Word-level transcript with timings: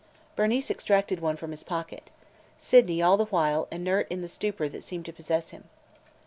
Bernice 0.35 0.71
extracted 0.71 1.19
one 1.19 1.37
from 1.37 1.51
his 1.51 1.63
pocket, 1.63 2.09
Sydney 2.57 3.03
all 3.03 3.17
the 3.17 3.25
while 3.25 3.67
inert 3.71 4.07
in 4.09 4.21
the 4.23 4.27
stupor 4.27 4.67
that 4.67 4.83
seemed 4.83 5.05
to 5.05 5.13
possess 5.13 5.51
him. 5.51 5.65